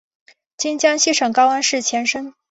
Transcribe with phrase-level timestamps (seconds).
[0.57, 2.33] 今江西省高安市前身。